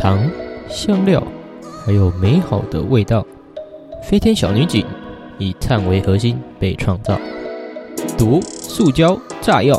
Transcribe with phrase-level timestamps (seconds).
[0.00, 0.18] 糖、
[0.66, 1.22] 香料，
[1.84, 3.22] 还有美好的味道。
[4.02, 4.82] 飞天小女警
[5.36, 7.20] 以碳为核心被创造，
[8.16, 9.78] 毒、塑胶、炸药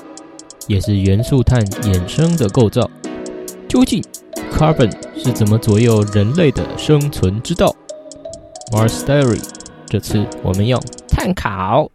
[0.67, 2.87] 也是元素碳衍生的构造。
[3.67, 3.99] 究竟
[4.53, 7.75] carbon 是怎么左右人类的生存之道
[8.71, 9.41] ？Mars Diary，
[9.87, 11.89] 这次我们要碳考。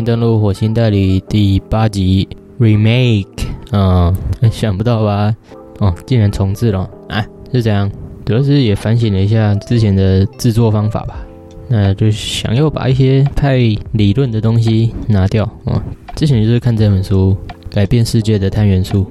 [0.00, 2.26] 迎登录火星代理第八集
[2.58, 3.26] remake
[3.70, 4.10] 啊、
[4.50, 5.36] 想不到吧？
[5.78, 7.22] 哦，竟然重置了啊！
[7.52, 7.88] 是这样，
[8.24, 11.22] 主要是也反省了一下之前的制作方法吧。
[11.68, 13.58] 那就想要把一些太
[13.92, 15.82] 理论的东西拿掉啊。
[16.16, 17.36] 之前就是看这本书
[17.74, 19.06] 《改变世界的碳元素》，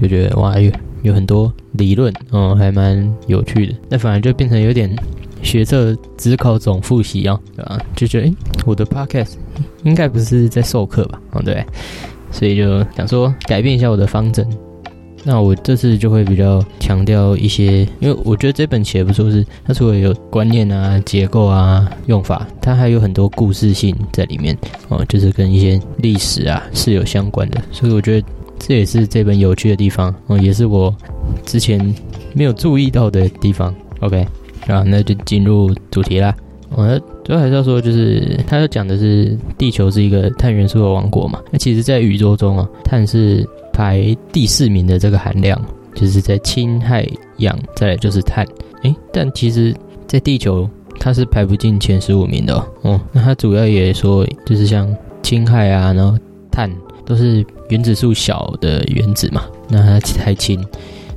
[0.00, 3.74] 就觉得哇，有有很多理论哦，还蛮有趣的。
[3.88, 4.92] 那反而就变成有点
[5.52, 7.78] 学测只考总复习啊，对吧？
[7.94, 9.32] 就觉得诶，我的 podcast
[9.84, 11.20] 应该不是在授课吧？
[11.32, 11.62] 哦，对，
[12.30, 14.48] 所以就想说改变一下我的方针。
[15.24, 24.56] 那我这次就会比较强调一些，因为我觉得这本写不错，是它除了有观念啊、结构啊、用法，它还有很多故事性在里面
[24.88, 28.26] 哦，就是跟一些历史啊是有相关的，所以我觉得
[28.58, 30.92] 这也是这本有趣的地方哦，也是我
[31.44, 31.94] 之前
[32.32, 33.72] 没有注意到的地方。
[34.00, 34.26] OK，
[34.66, 36.34] 啊，那就进入主题啦。
[36.74, 41.38] 我主要还是要说，就是他要讲的是地球是一个碳元素的王国嘛。
[41.50, 45.60] 那其实，在宇宙中啊，碳是排第四名的这个含量，
[45.94, 47.06] 就是在氢、氦、
[47.38, 48.46] 氧，再来就是碳。
[48.84, 49.74] 诶，但其实，
[50.06, 50.68] 在地球
[50.98, 52.64] 它是排不进前十五名的哦。
[52.82, 54.88] 哦，那它主要也说，就是像
[55.22, 56.18] 氢、氦啊，然后
[56.50, 56.72] 碳
[57.04, 60.58] 都是原子数小的原子嘛，那它太轻，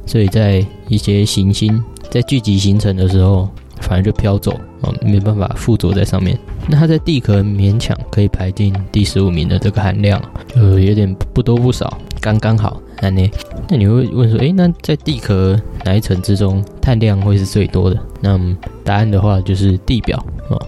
[0.06, 3.48] 所以在一些行星在聚集形成的时候。
[3.82, 6.40] 反而就飘走哦，没办法附着在上面。
[6.68, 10.20] 那它在地壳勉强可以排进第十五名的这个含量，
[10.56, 12.82] 呃，有点不多不少，刚刚好。
[13.02, 13.30] 那呢？
[13.70, 18.00] 那你会问说，诶，那在地壳哪一层之中碳量会是最多的？
[18.22, 18.40] 那
[18.84, 20.18] 答案的话就是地表
[20.50, 20.60] 哦，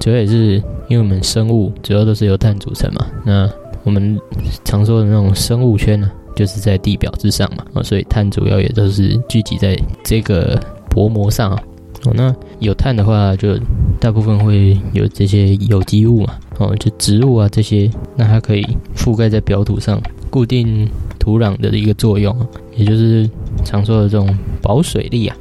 [0.00, 3.06] 主要也是因为我们生物主要都是由碳组成嘛。
[3.24, 3.48] 那
[3.84, 4.20] 我们
[4.64, 7.64] 常说的那种生物圈呢，就是在地表之上嘛。
[7.74, 10.60] 哦，所以碳主要也都是聚集在这个
[10.90, 11.62] 薄膜上啊。
[12.04, 13.58] 哦，那有碳的话，就
[13.98, 20.00] 大部分会有这些有机物嘛，哦，就植物啊这些，那它可以覆盖在表土上，
[20.30, 20.88] 固定
[21.18, 22.34] 土壤的一个作用，
[22.76, 23.28] 也就是
[23.64, 24.32] 常说的这种
[24.62, 25.36] 保水力啊。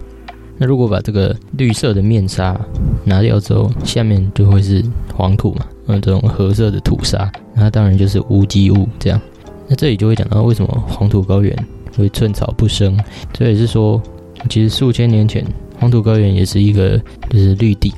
[0.58, 2.60] 那如果把这个绿色的面纱
[3.04, 4.84] 拿掉之后，下面就会是
[5.14, 9.22] 黄土嘛，嗯，这种褐色的土沙，那当然就是无机物这样。
[9.68, 11.56] 那这里就会讲到为什么黄土高原
[11.96, 13.00] 会寸草不生，
[13.32, 14.02] 这也是说，
[14.48, 15.46] 其实数千年前。
[15.80, 17.00] 黄土高原也是一个
[17.30, 17.94] 就是绿地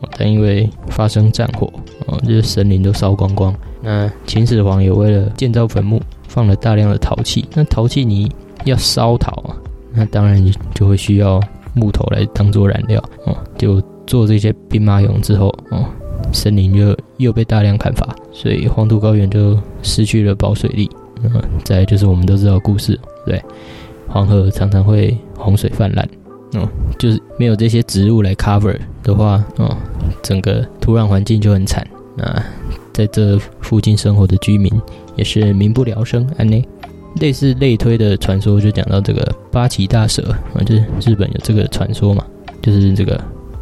[0.00, 1.66] 啊，但因为发生战火
[2.06, 3.52] 哦，这些森林都烧光光。
[3.82, 7.44] 那秦始皇也为了建造坟墓，放了大量的陶器。
[7.52, 8.30] 那陶器你
[8.64, 9.56] 要烧陶啊，
[9.92, 10.40] 那当然
[10.72, 11.40] 就会需要
[11.74, 13.36] 木头来当做燃料哦。
[13.58, 15.84] 就做这些兵马俑之后哦，
[16.32, 20.88] 森林就又被大量砍伐，所以黄土高原就失去了保水力。
[21.24, 23.42] 嗯，再就是我们都知道故事，对，
[24.08, 26.08] 黄河常常会洪水泛滥。
[26.54, 26.68] 哦，
[26.98, 29.76] 就是没有这些植物来 cover 的话，哦，
[30.22, 31.86] 整个土壤环境就很惨。
[32.16, 32.42] 那
[32.92, 34.72] 在这附近生活的居民
[35.16, 36.26] 也是民不聊生。
[36.38, 36.66] 安内，
[37.20, 42.24] 类似类推的传说就讲到这个八岐大蛇啊，就是日本有这个传说嘛，
[42.62, 43.20] 就是这个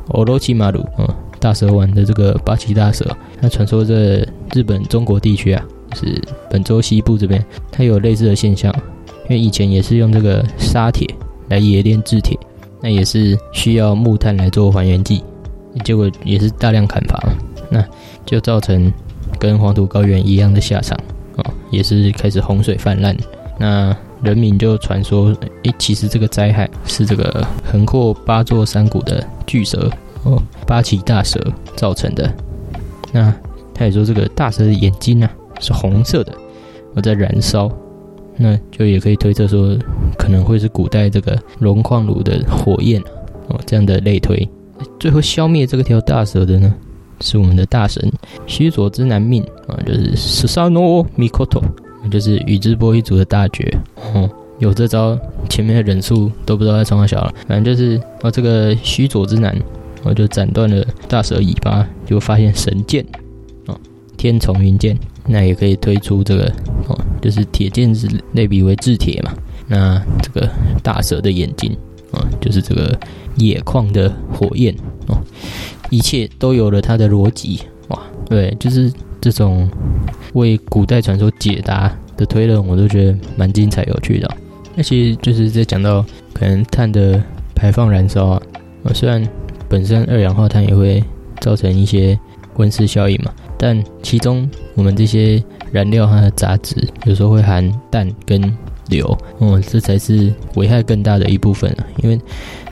[0.09, 3.05] 欧罗奇马鲁啊，大蛇丸的这个八岐大蛇，
[3.41, 3.95] 那传说在
[4.53, 8.73] 日本中国地区啊，是本州西部这边，它有类似的现象，
[9.25, 11.09] 因为以前也是用这个沙铁
[11.49, 12.39] 来冶炼制铁。
[12.81, 15.25] 那也是需要木炭来做还原剂，
[15.85, 17.19] 结果也是大量砍伐，
[17.71, 17.83] 那
[18.27, 18.93] 就造成
[19.39, 20.95] 跟黄土高原一样的下场
[21.37, 23.17] 哦，也是开始洪水泛滥。
[23.59, 29.91] 那人民就传说，诶，其实这个灾害是这个横跨八座山谷的巨蛇
[30.25, 31.41] 哦，八岐大蛇
[31.75, 32.31] 造成的。
[33.13, 33.35] 那
[33.73, 36.35] 他也说，这个大蛇的眼睛啊是红色的，
[36.95, 37.73] 我在燃烧。
[38.37, 39.77] 那就也可以推测说，
[40.19, 43.01] 可能会是古代这个龙矿炉的火焰
[43.49, 44.49] 哦，这样的类推。
[44.99, 46.75] 最后消灭这个条大蛇的呢，
[47.21, 48.13] 是我们的大神
[48.47, 51.63] 须佐之男命啊，就是 Susano Mikoto，
[52.11, 53.73] 就是宇智波一族的大绝
[54.15, 54.29] 哦。
[54.61, 57.35] 有这招，前面的忍术都不知道在从哪小了。
[57.47, 59.55] 反正就是哦，这个须佐之男，
[60.05, 63.05] 我就斩断了大蛇尾巴，就发现神剑
[63.67, 63.79] 哦，
[64.17, 64.97] 天丛云剑
[65.27, 66.45] 那也可以推出这个
[66.89, 69.33] 哦，就是铁剑子类比为制铁嘛。
[69.67, 70.49] 那这个
[70.83, 71.75] 大蛇的眼睛
[72.13, 72.99] 啊，就是这个
[73.37, 74.75] 野矿的火焰
[75.07, 75.17] 哦，
[75.91, 77.99] 一切都有了它的逻辑哇！
[78.29, 79.69] 对，就是这种
[80.35, 84.31] 为古代传说解答的推论，我都觉得蛮精彩有趣的。
[84.75, 87.23] 那其实就是在讲到可能碳的
[87.55, 88.43] 排放燃烧啊，
[88.93, 89.27] 虽然
[89.69, 91.03] 本身二氧化碳也会
[91.41, 92.19] 造成一些
[92.57, 95.43] 温室效应嘛，但其中我们这些
[95.73, 98.41] 燃料它的杂质有时候会含氮跟
[98.91, 102.21] 硫，哦，这才是危害更大的一部分啊，因为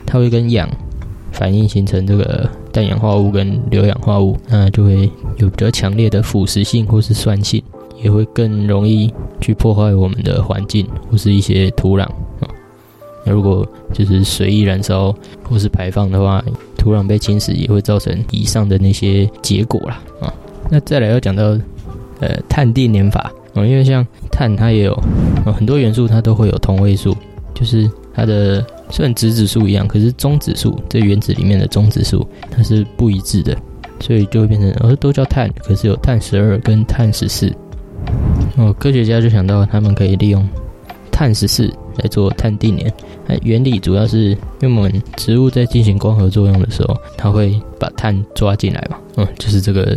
[0.05, 0.69] 它会跟氧
[1.31, 7.63] 反应形成这个氮氧化物跟硫氧化物，那就会有比较强烈的腐蚀性或是酸性，
[8.03, 12.03] 也会更容易去破坏我们的环境或是一些土壤
[12.39, 12.47] 啊。
[13.25, 16.43] 那如果就是随意燃烧或是排放的话，
[16.77, 20.31] 土壤被侵蚀也会造成以上的那些结果啦啊。
[20.73, 21.55] 那再来要讲到
[22.19, 23.31] 呃碳定年法。
[23.53, 25.03] 哦，因为像碳，它也有
[25.55, 27.15] 很多元素，它都会有同位素，
[27.53, 33.55] 就是它的虽然质子数一样，可是中子数这原子里面的中子数它是不一致的，
[33.99, 37.53] 所以就会变成哦都叫碳，可是有碳十二跟碳十四。
[38.57, 40.43] 哦，科学家就想到他们可以利用
[41.11, 42.91] 碳十四来做碳定年，
[43.43, 49.95] 原理主要是因为我们植物在进行光合作用的时候，它会把碳抓进来嘛，嗯，就是这个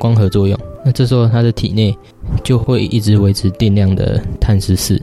[0.00, 0.58] 光合作用。
[0.82, 1.94] 那这时候它的体内
[2.42, 4.96] 就会一直维持定量的碳十四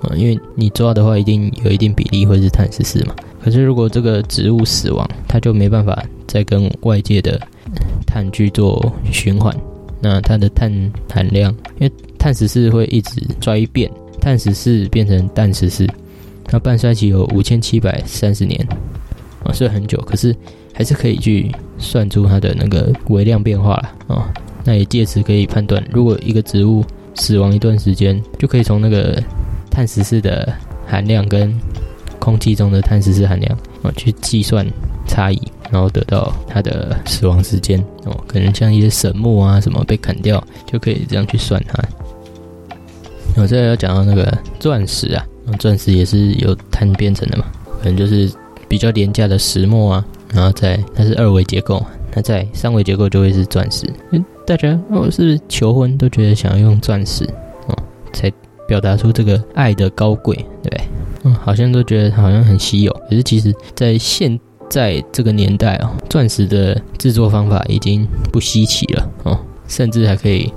[0.00, 3.14] 啊，因为你抓的话，一定有一定比例会是碳十四嘛。
[3.42, 7.40] 可是如果这个植物死亡，它就没办法再跟外界的
[8.06, 9.54] 碳去做循环，
[10.00, 10.72] 那它的碳
[11.12, 13.90] 含量，因为碳十四会一直衰变，
[14.20, 15.86] 碳十四变成氮十四，
[16.44, 18.66] 它半衰期有五千七百三十年
[19.46, 20.34] 啊，虽然很久，可是
[20.74, 24.32] 还是可以去算出它的那个微量变化了啊。
[24.64, 26.84] 那也借此可以判断，如果一个植物
[27.14, 29.22] 死亡一段时间，就可以从那个
[29.70, 30.52] 碳十四的
[30.86, 31.54] 含量跟
[32.18, 34.66] 空气中的碳十四含量啊去计算
[35.06, 35.40] 差异，
[35.70, 38.24] 然后得到它的死亡时间哦。
[38.26, 41.80] 可能像一些神木啊什么被砍掉，就可以这样去算它。
[43.36, 45.24] 我再要讲到那个钻石啊，
[45.60, 47.44] 钻石也是由碳编成的嘛，
[47.80, 48.28] 可能就是
[48.68, 51.84] 比较廉价的石墨啊，然后再它是二维结构，
[52.14, 53.86] 那在三维结构就会是钻石。
[54.46, 57.24] 大家哦，是不是求婚都觉得想要用钻石
[57.66, 57.76] 哦，
[58.12, 58.32] 才
[58.68, 60.80] 表达出这个爱的高贵，对不对？
[61.24, 62.92] 嗯，好像都觉得好像很稀有。
[63.10, 64.38] 可是其实，在现
[64.70, 70.52] 在这个年代哦，钻石的制作方法已经不稀奇了哦，甚至还可以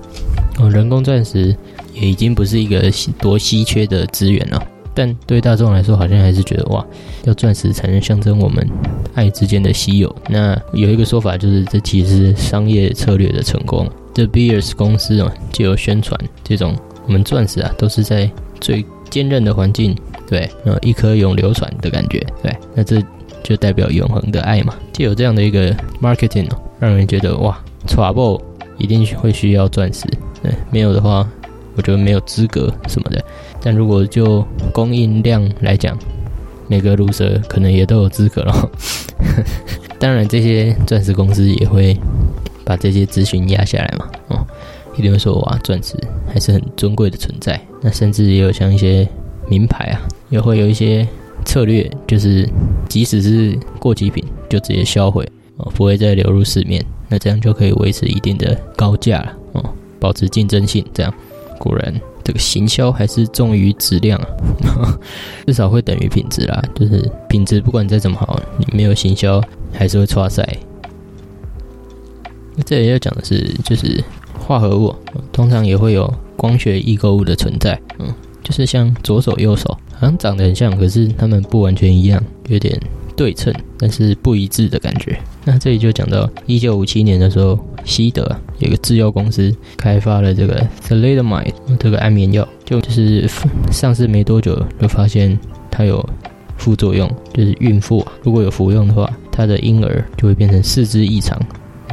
[0.60, 1.56] 哦，人工钻石
[1.94, 4.64] 也已经不是一个多稀缺的资源了。
[4.94, 6.86] 但对大众来说，好像还是觉得哇，
[7.26, 8.68] 要钻石才能象征我们
[9.14, 10.14] 爱之间的稀有。
[10.28, 13.90] 那有一个说法就是，这其实是商业策略的成功。
[14.14, 16.76] 这 Beers 公司啊，就有宣传这种
[17.06, 19.96] 我们钻石啊，都是在最坚韧的环境，
[20.28, 23.02] 对，呃，一颗永流传的感觉，对，那这
[23.44, 24.74] 就代表永恒的爱嘛。
[24.92, 27.58] 就有这样的一个 marketing 哦，让人觉得哇
[27.88, 28.42] ，Trouble
[28.78, 30.06] 一定会需要钻石，
[30.44, 31.26] 对，没有的话，
[31.76, 33.24] 我觉得没有资格什么的。
[33.62, 35.98] 但如果就供应量来讲，
[36.68, 38.72] 每个卢蛇可能也都有资格了。
[40.00, 41.98] 当然，这些钻石公司也会
[42.64, 44.08] 把这些资讯压下来嘛。
[44.30, 44.48] 哦，
[44.95, 45.95] 一定会说哇，钻石
[46.28, 47.60] 还是很尊贵的存在。
[47.81, 49.07] 那甚至也有像一些
[49.50, 51.06] 名牌啊，也会有一些
[51.44, 52.48] 策略，就是
[52.88, 56.81] 即使是过期品，就直接销毁哦，不会再流入市面。
[57.10, 59.69] 那这样就可以维持一定的高价了哦，
[60.00, 60.86] 保持竞争性。
[60.94, 61.14] 这样
[61.57, 61.94] 果然。
[62.30, 64.95] 这个行销还是重于质量啊，
[65.48, 66.64] 至少会等于品质啦。
[66.76, 69.42] 就是品质不管再怎么好，你没有行销
[69.74, 70.48] 还是会差赛。
[72.68, 74.04] 这里要讲的是，就是
[74.38, 74.95] 化合物
[75.33, 77.81] 通常也会有光学异构物的存在。
[77.98, 82.80] 嗯，就是像左手右手好像长得很像，可是它们不完全一样，有点
[83.16, 85.19] 对称，但是不一致的感觉。
[85.50, 87.60] 那这里就讲到一九五七年的时候。
[87.86, 88.30] 西德
[88.60, 93.28] 有个制药公司开发了这个 thalidomide 这个安眠药，就就是
[93.72, 95.40] 上市没多久就发现
[95.72, 96.08] 它有
[96.58, 101.40] 副作用，就是孕妇如果有服用的话，她的婴儿就会变成四肢异常，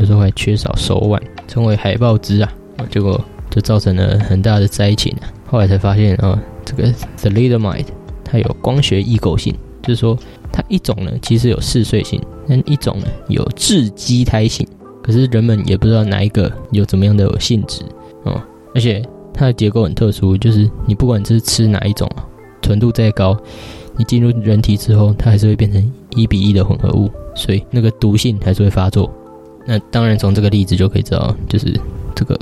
[0.00, 2.52] 有时候还缺少手腕，成为海豹肢啊，
[2.90, 5.32] 结果就造成了很大的灾情啊。
[5.46, 7.86] 后来才发现啊，这个 thalidomide
[8.22, 10.18] 它有光学异构性，就是说
[10.52, 14.66] 它一种呢其实有嗜睡性，但一种呢有致畸胎性。
[15.02, 17.82] 可是人们也不知道哪一个有怎么样的性质
[18.24, 18.42] 哦，
[18.74, 19.00] 而且
[19.32, 22.10] 它的结构很特殊，就是你不管是吃哪一种，
[22.60, 23.38] 纯度再高，
[23.96, 29.08] 你进入人体之后，它还是会变成一比一的混合物，所以那个毒性还是会发作。
[29.64, 31.72] 那当然从这个例子就可以知道，就是
[32.12, 32.36] 这个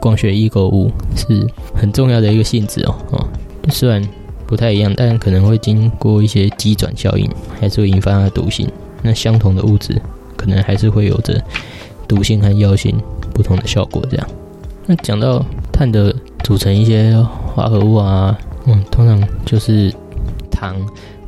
[0.00, 3.28] 光学异构物是很重要的一个性质哦哦，
[3.68, 4.02] 虽然
[4.46, 8.66] 不太一样，但可能会经过一些机转效应，还是会引发它的毒性。
[9.02, 10.00] 那相同的物质，
[10.36, 11.42] 可能还是会有着
[12.06, 12.96] 毒性和药性
[13.32, 14.02] 不同的效果。
[14.10, 14.26] 这样，
[14.86, 17.16] 那讲到碳的组成一些
[17.54, 19.92] 化合物啊，嗯，通常就是
[20.50, 20.76] 糖、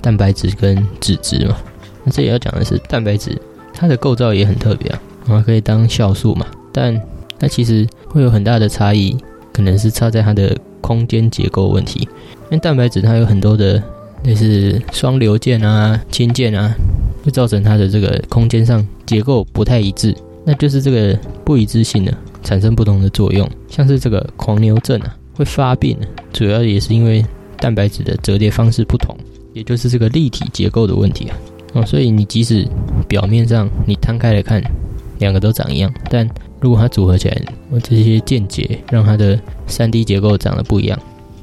[0.01, 1.57] 蛋白质跟脂质嘛。
[2.05, 3.41] 那这里要讲的是蛋白质，
[3.75, 7.01] 它的构造也很特别啊，们可以当酵素嘛，但
[7.39, 9.17] 那其实会有很大的差异，
[9.53, 12.01] 可能是差在它的空间结构问题。
[12.01, 13.81] 因为蛋白质它有很多的
[14.25, 16.75] 类似双硫键啊、氢键啊，
[17.31, 20.15] 造成它的这个空间上结构不太一致。
[20.45, 25.97] 那就是这个不一致性呢，产生不同的作用，像是这个狂牛症啊，会发病，
[26.33, 27.25] 主要也是因为
[27.59, 29.15] 蛋白质的折叠方式不同，
[29.53, 31.37] 也就是这个立体结构的问题啊。
[31.75, 32.67] 哦，所以你即使
[33.07, 34.63] 表面上你摊开来看，
[35.19, 40.99] 两个都长一样，但如果它组合起来，我这些间接让它的三 D 结构长得不一样，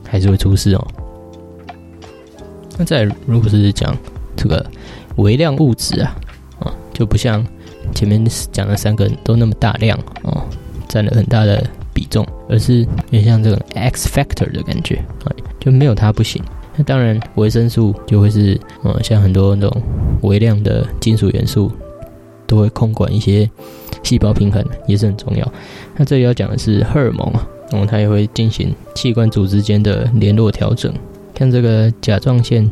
[0.07, 0.87] 还是会出事哦。
[2.77, 3.95] 那再如果是讲
[4.35, 4.65] 这个
[5.17, 6.15] 微量物质啊，
[6.59, 7.45] 啊，就不像
[7.93, 10.43] 前面讲的三个都那么大量哦，
[10.87, 14.95] 占了很大的比重，而是有点像这种 X factor 的感觉
[15.25, 16.41] 啊，就没有它不行。
[16.75, 19.81] 那当然，维生素就会是，呃，像很多那种
[20.21, 21.71] 微量的金属元素，
[22.45, 23.49] 都会控管一些
[24.03, 25.53] 细胞平衡，也是很重要。
[25.95, 30.93] 那这里要讲的是荷尔蒙啊，然后它也会进行器官组织间的联络调整。
[31.33, 32.69] 看这个甲状腺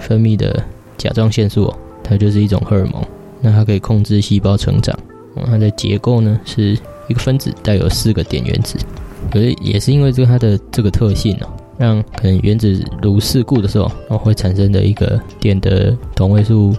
[0.00, 0.60] 分泌的
[0.96, 3.02] 甲状腺素，哦它就是一种荷尔蒙，
[3.40, 4.96] 那它可以控制细胞成长。
[5.44, 8.78] 它的结构呢是一个分子带有四个碘原子，
[9.30, 11.48] 可是也是因为这个它的这个特性哦。
[11.78, 16.74] 让可能原子炉事故的时候，哦会产生的一个碘的同位素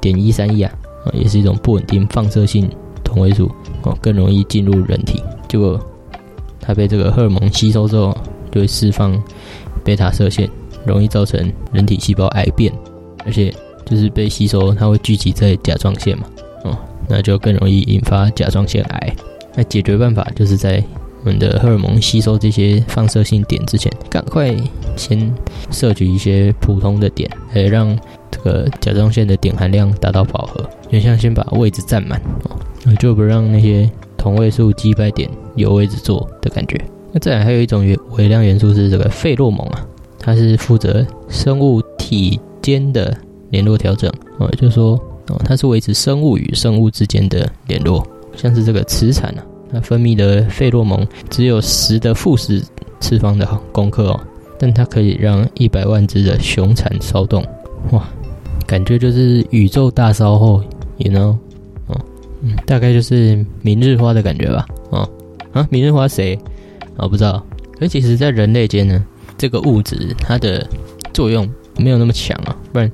[0.00, 0.72] 碘一三一啊，
[1.04, 2.70] 啊也是一种不稳定放射性
[3.02, 3.50] 同位素，
[3.82, 5.20] 哦更容易进入人体。
[5.48, 5.80] 结果
[6.60, 8.16] 它被这个荷尔蒙吸收之后，
[8.52, 9.20] 就会释放
[9.82, 10.48] 贝塔射线，
[10.84, 12.72] 容易造成人体细胞癌变，
[13.26, 13.52] 而且
[13.84, 16.24] 就是被吸收，它会聚集在甲状腺嘛，
[16.64, 16.78] 哦
[17.08, 19.14] 那就更容易引发甲状腺癌。
[19.54, 20.82] 那解决办法就是在
[21.22, 24.54] 我们的荷尔蒙吸收这些放射性碘之前，赶快
[24.96, 25.32] 先
[25.70, 27.98] 摄取一些普通的碘，来让
[28.30, 36.80] 这个甲状腺的碘含量达到饱和，就像先把位置占满哦，就不让那些同位素击败碘有位置坐的感觉。
[37.12, 39.86] 那再来还有一种元微量元素是这个费洛蒙啊，
[40.18, 43.16] 它是负责生物体间的
[43.50, 48.04] 联络调整哦，就是说哦，它是维持生物与生物之间的联络，
[48.36, 49.44] 像是这个磁产啊。
[49.72, 52.60] 它分泌的费洛蒙只有十的负十
[52.98, 54.20] 次方的功课哦，
[54.58, 57.44] 但它可以让一百万只的雄蝉骚动，
[57.92, 58.08] 哇，
[58.66, 60.60] 感觉就是宇宙大烧后
[60.98, 61.36] ，you know，
[61.86, 62.00] 哦，
[62.42, 65.08] 嗯，大概就是明日花的感觉吧，哦，
[65.52, 66.36] 啊，明日花谁？
[66.96, 67.44] 啊，不知道。
[67.78, 69.04] 可其实，在人类间呢，
[69.36, 70.66] 这个物质它的
[71.12, 71.46] 作用
[71.76, 72.90] 没有那么强啊，不然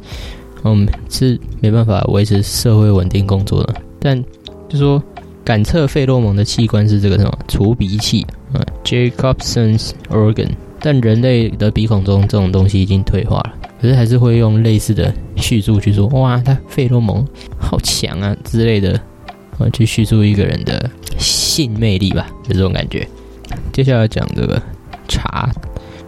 [0.63, 3.75] 我们是没办法维持社会稳定工作的。
[3.99, 4.23] 但
[4.69, 5.03] 就说。
[5.45, 10.49] 感测费洛蒙的器官是这个什么除鼻器啊，Jacobson's organ。
[10.79, 17.27] 但人类的鼻孔中这种东西已经退化了，可是还是会用类似的叙述去说，哇，他费洛蒙
[17.59, 18.93] 好强啊之类的，
[19.59, 23.05] 啊，去叙述一个人的性魅力吧，就这种感觉。
[23.73, 24.63] 接下来讲这个
[25.09, 25.51] 茶，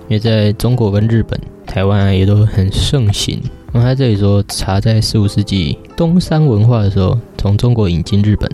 [0.08, 3.40] 因为在中国跟日本、台湾也都很盛行。
[3.72, 8.50] 那他这里说，茶在十五世纪东山文化的时候，从中国引进日本。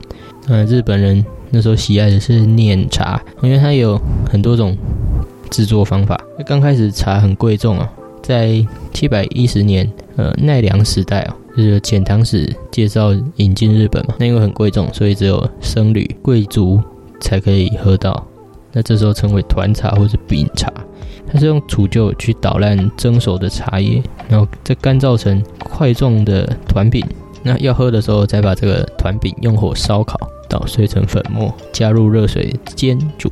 [0.48, 4.76] 呃，日本人那时候喜爱的是碾茶，因为它有很多种
[5.50, 6.18] 制作方法。
[6.38, 7.88] 那刚开始茶很贵重啊，
[8.22, 16.80] 在七百一十年，呃，奈良时代啊，就是遣唐使介绍引进日本嘛，那因为很贵重，所以只有僧侣、贵族
[17.20, 18.26] 才可以喝到。
[18.72, 20.72] 那这时候称为团茶或者饼茶，
[21.30, 27.04] 它是用杵臼去捣烂蒸熟的茶叶，然后再干燥成块状的团饼。
[27.42, 30.18] 那要喝的时候，再把这个团饼用火烧烤。
[30.48, 33.30] 捣碎成粉末，加入热水煎煮。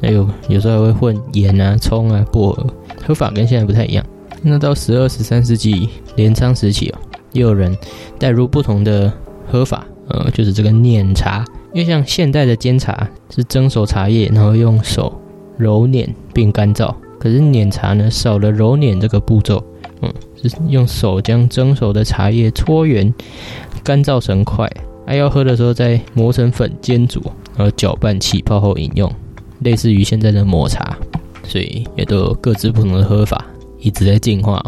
[0.00, 2.66] 那有有时候还会混盐啊、葱啊、薄荷，
[3.06, 4.04] 喝法跟现在不太一样。
[4.42, 6.98] 那到十二、十三世纪镰仓时期哦，
[7.30, 7.72] 也有人
[8.18, 9.12] 带入不同的
[9.48, 11.44] 喝法，呃，就是这个碾茶。
[11.72, 15.20] 因为像现代的煎茶是蒸熟茶叶，然后用手
[15.56, 16.94] 揉捻并干燥。
[17.18, 19.62] 可是碾茶呢，少了揉捻这个步骤，
[20.02, 20.12] 嗯，
[20.42, 23.12] 是用手将蒸熟的茶叶搓圆，
[23.84, 24.70] 干燥成块。
[25.06, 27.20] 还要喝的时候再磨成粉煎煮，
[27.56, 29.12] 然后搅拌起泡后饮用，
[29.60, 30.96] 类似于现在的抹茶，
[31.42, 33.44] 所以也都有各自不同的喝法，
[33.78, 34.62] 一直在进化。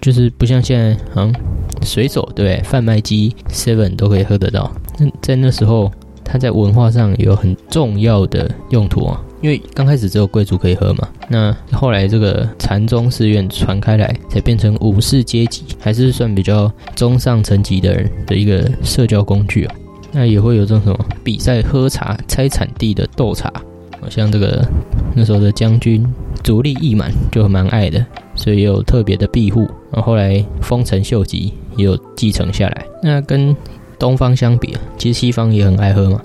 [0.00, 1.34] 就是不像现在，嗯，
[1.82, 4.70] 随手对贩卖机 Seven 都可以喝得到。
[4.98, 5.90] 那在那时候，
[6.26, 19.74] 它在文化上有很重要的用途啊，因为刚开始只有贵族可以喝嘛，那后来这个禅宗寺院传开来，才变成武士阶级，还是算比较中上层级的人的一个社交工具啊。
[20.12, 23.52] 那也会有这种什么比赛喝茶、猜产地的斗茶，
[24.00, 24.66] 好像这个
[25.14, 26.04] 那时候的将军
[26.42, 28.04] 足利义满就蛮爱的，
[28.34, 29.60] 所以有特别的庇护。
[29.92, 32.86] 然后后来丰臣秀吉也有继承下来。
[33.02, 33.54] 那跟
[33.98, 36.20] 东方相比啊，其实西方也很爱喝嘛，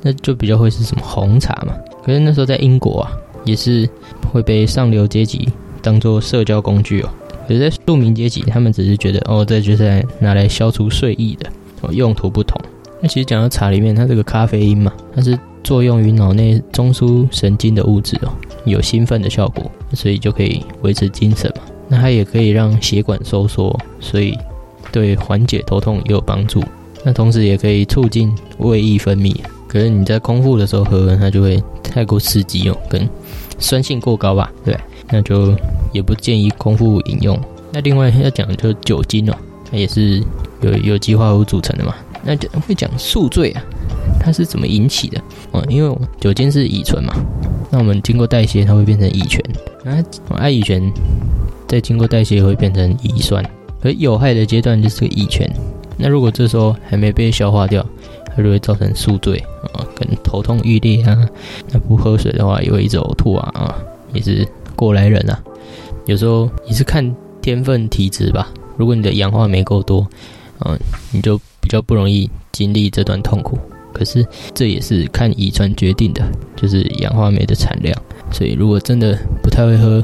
[0.00, 1.74] 那就比较会是什么红茶嘛。
[2.04, 3.12] 可是那时候在英国啊，
[3.44, 3.88] 也是
[4.32, 5.48] 会被上流阶级
[5.80, 7.08] 当做社交工具哦。
[7.48, 11.50] 可是，在庶民阶级，他们只是觉得哦，这就是拿来消除睡意的，
[11.80, 12.60] 哦，用途不同。
[13.00, 18.32] 那其实讲到茶里面，它这个咖啡因嘛，它是作用于脑内中枢神经的物质哦，
[18.64, 21.62] 有兴奋的效果，所以就可以维持精神嘛。
[21.88, 24.38] 那它也可以让血管收缩，所以
[24.92, 26.62] 对缓解头痛也有帮助。
[27.04, 29.34] 那同时也可以促进胃液分泌。
[29.68, 33.08] 可是你在空腹的时候喝，它就会太过刺激哦，跟
[33.58, 34.78] 酸性过高吧，对，
[35.10, 35.54] 那就
[35.92, 37.38] 也不建议空腹饮用。
[37.72, 39.34] 那另外要讲就是酒精哦，
[39.70, 40.22] 它也是
[40.60, 41.94] 有有机化合物组成的嘛。
[42.22, 43.64] 那就会讲宿醉啊，
[44.20, 45.18] 它是怎么引起的？
[45.52, 47.14] 哦，因为酒精是乙醇嘛，
[47.70, 49.42] 那我们经过代谢，它会变成乙醛，
[49.82, 50.04] 那
[50.36, 50.92] 爱乙醛
[51.66, 53.42] 再经过代谢会变成乙酸，
[53.80, 55.50] 而有害的阶段就是个乙醛。
[55.96, 57.84] 那如果这时候还没被消化掉，
[58.34, 59.38] 它就会造成宿醉
[59.74, 61.28] 啊，跟头痛欲裂啊。
[61.70, 63.78] 那不喝水的话，也会一直呕吐啊啊，
[64.12, 65.38] 也是过来人啊。
[66.06, 68.48] 有时候也是看天分体质吧。
[68.76, 70.06] 如果你的氧化没够多，
[70.64, 70.78] 嗯，
[71.12, 73.58] 你就比较不容易经历这段痛苦。
[73.92, 76.22] 可是这也是看遗传决定的，
[76.56, 77.96] 就是氧化酶的产量。
[78.32, 80.02] 所以如果真的不太会喝，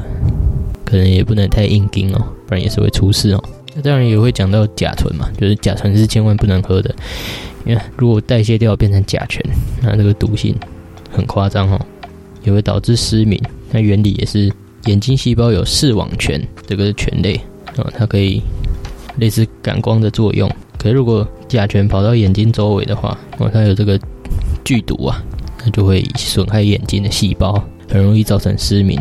[0.84, 3.42] 可能也不能太硬盯哦，不然也是会出事哦。
[3.82, 6.94] 当然也会讲到甲醇嘛，就是甲醇是千万不能喝的。
[7.66, 9.42] 因为如果代谢掉变成甲醛，
[9.82, 10.54] 那这个毒性
[11.10, 11.80] 很夸张哦，
[12.44, 13.40] 也会导致失明。
[13.70, 14.50] 那原理也是
[14.86, 17.34] 眼睛细胞有视网权，这个是醛类
[17.76, 18.42] 啊，它可以
[19.18, 20.50] 类似感光的作用。
[20.78, 24.00] 可是如果甲醛跑到眼睛周围的话，哦，它有这个
[24.64, 25.22] 剧毒啊，
[25.64, 28.98] 那就会损害眼睛的细胞，很容易造成失明，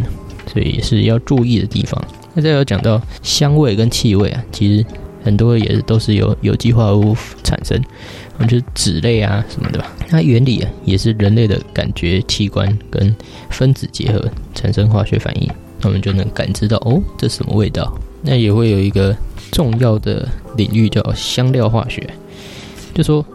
[0.52, 2.04] 所以也是要注意的地方。
[2.38, 4.86] 那再有讲到香味跟气味啊，其实
[5.24, 7.82] 很多也都是由有机化合物产生。
[8.48, 13.16] 就是脂类啊什么的吧，它原理啊也是人类的感觉器官跟
[13.50, 14.24] 分子结合
[14.54, 15.50] 产生化学反应，
[15.82, 17.92] 他们就能感知到哦这什么味道。
[18.22, 19.18] 那也会有一个
[19.52, 22.08] 重要的领域叫香料化学，
[22.94, 23.26] 就说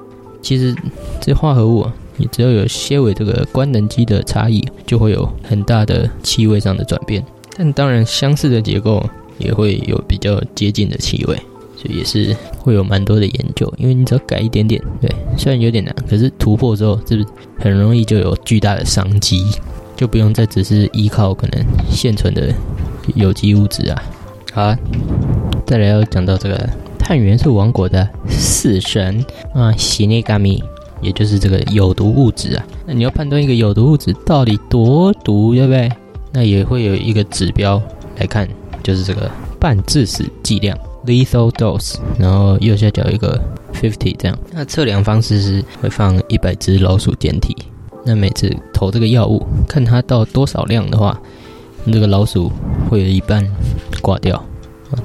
[0.40, 0.72] 其实
[1.20, 7.24] 这化合物啊，你只要有些微这个官能基的差异，就会有很大的气味上的转变。
[7.56, 9.04] 但当然相似的结构
[9.38, 11.36] 也会有比较接近的气味。
[11.74, 19.44] 所以也是会有蛮多的研究，因为你只要改一点点，对，虽然有点难，可是突破之后，是不是很容易就有巨大的商机？
[19.96, 22.54] 就不用再只是依靠可能现存的
[23.16, 24.02] 有机物质啊。
[24.52, 24.78] 好啊，
[25.66, 30.62] 再来要讲到这个碳元素王国的死神啊，西内伽米，
[31.00, 32.64] 也就是这个有毒物质啊。
[32.86, 35.90] 那你要判断一个有毒物质到底多毒，对不对？
[36.32, 37.80] 那也会有一个指标
[38.16, 38.48] 来看，
[38.82, 40.76] 就是这个半致死剂量。
[41.04, 43.40] Lethal dose，然后右下角一个
[43.74, 44.38] fifty 这样。
[44.52, 47.56] 那测量方式是会放一百只老鼠简体，
[48.04, 51.20] 那每次投这个药物，看它到多少量的话，
[51.92, 52.52] 这个老鼠
[52.88, 53.44] 会有一半
[54.00, 54.40] 挂掉，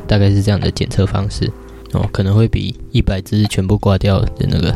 [0.06, 1.52] 大概是这样的检测方式。
[1.94, 4.72] 哦，可能会比一百只全部挂掉的那个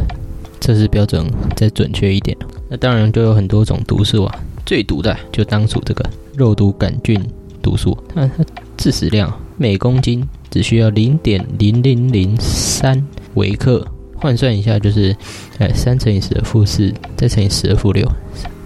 [0.60, 1.24] 测试标准
[1.56, 2.36] 再准确一点。
[2.68, 6.04] 那当然就有很多种毒素啊，最毒的就当属这个
[6.36, 7.22] 肉毒杆菌
[7.62, 8.44] 毒素，它它
[8.78, 10.28] 致死量每公斤。
[10.52, 13.02] 只需要零点零零零三
[13.36, 15.16] 微克，换算一下就是，
[15.60, 18.06] 哎，三乘以十的负四，再乘以十的负六，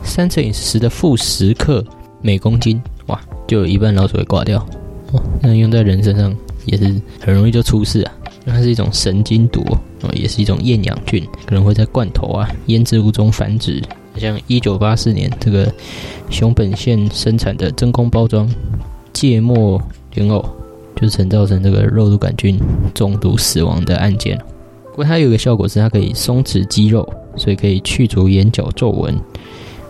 [0.03, 1.85] 三乘以十的负十克
[2.23, 4.57] 每公斤，哇，就有一半老鼠会挂掉。
[5.11, 8.11] 哦，那用在人身上也是很容易就出事啊。
[8.47, 9.61] 它是一种神经毒，
[10.01, 13.79] 哦，也是一种厌氧菌，可能会在罐头啊、腌制物中繁殖。
[14.19, 15.71] 像一九八四年这个
[16.29, 18.49] 熊本县生产的真空包装
[19.13, 19.81] 芥末
[20.13, 20.43] 莲藕。
[20.97, 22.57] 就曾造成这个肉毒杆菌
[22.93, 24.37] 中毒死亡的案件。
[24.91, 29.13] 不过它有一个效果是，它可以松弛肌肉，所以可以去除眼角皱纹，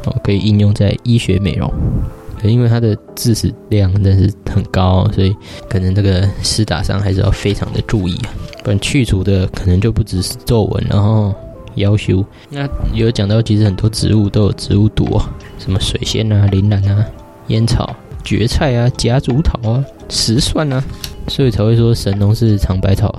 [0.05, 1.71] 哦，可以应用在医学美容。
[2.41, 5.31] 可因为它的致死量真是很高，所以
[5.69, 8.33] 可能这个施打上还是要非常的注意啊。
[8.63, 11.31] 不然去除的可能就不只是皱纹，然后
[11.75, 12.23] 腰修。
[12.49, 17.05] 那有讲到，其实很多植物都有植物毒啊，什么水仙啊、铃兰啊、
[17.47, 17.95] 烟草。
[18.23, 20.83] 蕨菜啊，夹竹桃啊，石蒜啊，
[21.27, 23.13] 所以才会说神农是尝百草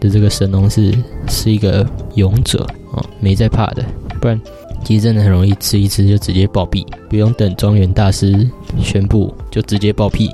[0.00, 0.92] 的这个神农是
[1.28, 3.84] 是一个勇者啊，没在怕的。
[4.20, 4.40] 不然
[4.82, 8.50] 其实真的很容易吃一吃就直接暴毙，不用等庄园大师
[8.82, 10.28] 宣布就直接暴毙。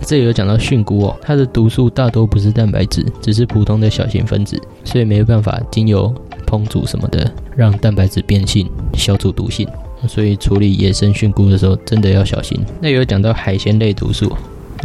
[0.00, 6.14] 这里有讲到菌菇哦，它的毒素大多不是蛋白质，只是普通的小型分子，所以没有办法经由
[6.46, 9.68] 烹煮什么的让蛋白质变性消除毒性。
[10.06, 12.58] 所以处理野生菌菇的时候真的要小心。
[12.80, 14.32] 那有讲到海鲜类毒素，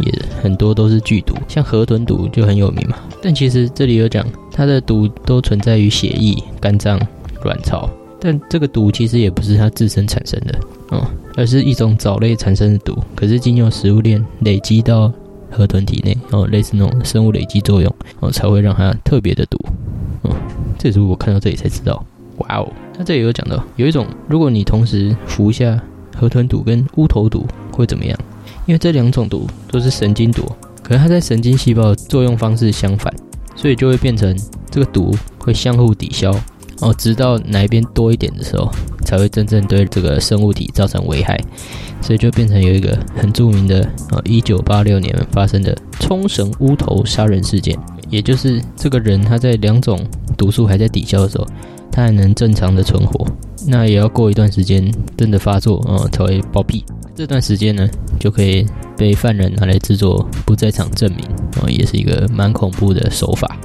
[0.00, 2.98] 也很多都是剧毒，像河豚毒就很有名嘛。
[3.22, 7.00] 但其实这里有讲它的毒都存在于血液、肝脏、
[7.44, 7.88] 卵巢，
[8.24, 10.58] 但这个毒其实也不是它自身产生的
[10.88, 11.06] 哦。
[11.36, 15.12] 而是一种藻类产生的毒，可是经由食物链累积到
[15.50, 19.58] 河豚体内，哦，类似那种生物累积作用，哦，才会让它特别的毒。
[20.22, 20.34] 哦，
[20.78, 22.02] 这是我看到这里才知道。
[22.38, 25.78] 哇哦，那这里有讲到，有一种如果你同时服下
[26.16, 28.18] 河豚毒跟乌头毒会怎么样？
[28.66, 30.50] 因为这两种毒都是神经毒，
[30.82, 33.12] 可是它在神经细胞的作用方式相反，
[33.54, 34.34] 所以就会变成
[34.70, 36.32] 这个毒会相互抵消。
[36.84, 38.70] 哦，直到哪一边多一点的时候，
[39.06, 41.40] 才会真正对这个生物体造成危害，
[42.02, 47.74] 所以就变成有一个很著名的啊，一九八六年发生的冲绳乌头杀人事件，
[48.10, 49.98] 也就是这个人他在两种
[50.36, 51.46] 毒素还在抵消的时候，
[51.90, 53.26] 他还能正常的存活，
[53.66, 56.82] 那也要过一段时间真的发作啊才会暴毙，
[57.14, 57.88] 这段时间呢
[58.20, 61.24] 就可以被犯人拿来制作不在场证明
[61.62, 63.56] 啊，也是一个蛮恐怖的手法。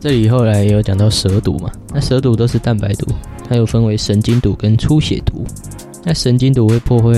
[0.00, 1.70] 这里后来也有讲到蛇毒嘛？
[1.92, 3.06] 那蛇毒都是蛋白毒，
[3.46, 5.44] 它又分为神经毒跟出血毒。
[6.02, 7.12] 那神经毒会破坏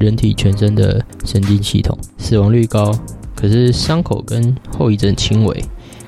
[0.00, 2.92] 人体全身的神经系统，死亡率高，
[3.36, 5.64] 可是伤口跟后遗症轻微。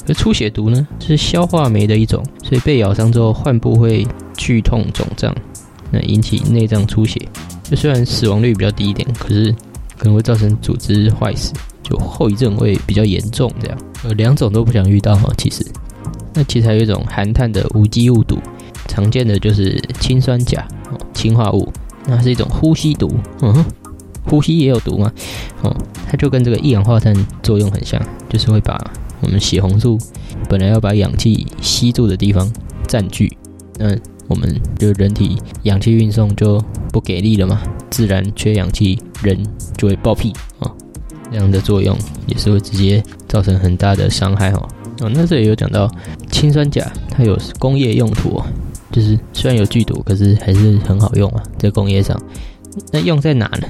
[0.08, 4.04] 而出血毒呢，是消化酶的一种，所以被咬伤之后患部会
[4.36, 5.32] 剧痛肿胀，
[5.92, 7.20] 那引起内脏出血。
[7.62, 9.54] 就虽然死亡率比较低一点，可是
[9.96, 11.52] 可能会造成组织坏死，
[11.84, 13.48] 就后遗症会比较严重。
[13.60, 15.64] 这样，呃，两种都不想遇到哈，其实。
[16.36, 18.38] 那其实还有一种含碳的无机物毒，
[18.86, 21.72] 常见的就是氢酸钾哦，氢化物，
[22.06, 23.64] 那是一种呼吸毒，嗯，
[24.26, 25.10] 呼吸也有毒吗？
[25.62, 25.74] 哦，
[26.06, 28.78] 它就跟这个一氧化碳作用很像，就是会把
[29.22, 29.98] 我们血红素
[30.46, 32.52] 本来要把氧气吸住的地方
[32.86, 33.34] 占据，
[33.78, 33.96] 那
[34.28, 39.42] 我们就人体氧气运送就不给力了嘛，自然缺氧气，人
[39.78, 40.70] 就会爆屁啊，
[41.30, 41.96] 这样的作用
[42.26, 44.68] 也是会直接造成很大的伤害哦。
[45.00, 45.90] 哦，那这里有讲到
[46.30, 48.46] 氰酸钾，它有工业用途，哦
[48.92, 52.18] 就是虽然有剧毒，可是还是很好用啊，在工业上。
[52.92, 53.68] 那用在哪呢？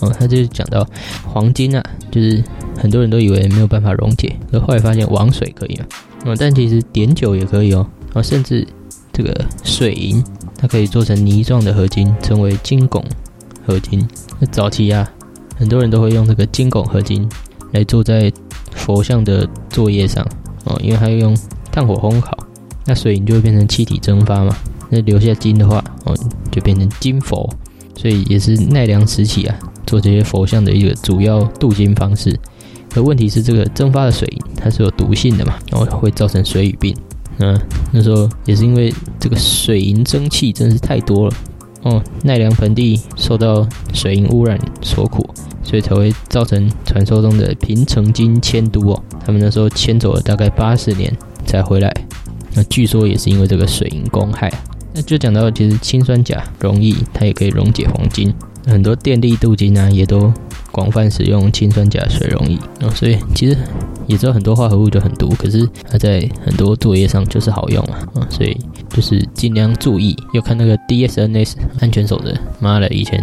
[0.00, 0.86] 哦，他就讲到
[1.26, 2.42] 黄金啊，就是
[2.78, 5.86] 很多人都以为没有办法溶解，可后来发现王水可以啊。
[6.24, 7.86] 哦，但其实碘酒也可以哦。
[8.14, 8.66] 哦，甚至
[9.12, 10.24] 这个水银，
[10.56, 13.04] 它可以做成泥状的合金，称为金汞
[13.66, 14.06] 合金。
[14.38, 15.06] 那早期啊，
[15.56, 17.28] 很多人都会用这个金汞合金
[17.72, 18.32] 来做在
[18.70, 20.26] 佛像的作业上。
[20.64, 21.36] 哦，因为它要用
[21.70, 22.36] 炭火烘烤，
[22.86, 24.56] 那水银就会变成气体蒸发嘛。
[24.90, 26.14] 那留下金的话，哦，
[26.50, 27.48] 就变成金佛，
[27.96, 32.38] 所以也是奈良时期啊做这些佛像的一个主要镀金方式。
[32.90, 36.94] 可问题是，这个蒸发的水银它是有毒性的嘛，然后会造成水俣病。
[37.38, 37.58] 嗯
[37.90, 41.34] 那时候也是因为这个水银蒸汽真是太多了，
[41.82, 45.28] 哦，奈良盆地受到水银污染所苦。
[45.64, 51.10] 所以才会造成传说中的平城金迁都哦，他们那时候迁走了大概八十年
[51.46, 51.90] 才回来。
[52.52, 54.52] 那据说也是因为这个水银公害。
[54.92, 58.34] 那就讲到其实氰酸钾溶液，它也可以溶解黄金，
[58.66, 60.32] 很多电力镀金啊也都
[60.70, 62.56] 广泛使用氢酸钾水溶液。
[62.80, 63.56] 哦，所以其实
[64.06, 67.98] 也知道很多化合物就很毒，可是它在很多作业上就是好用啊。
[68.14, 68.56] 啊，所以
[68.88, 70.16] 就是尽量注意。
[70.32, 73.22] 要看那个 DSNS 安全守则，妈的，以前。